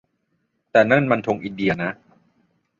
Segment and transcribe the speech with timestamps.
[0.71, 1.91] แต่นั่นมันธงอินเดียนะ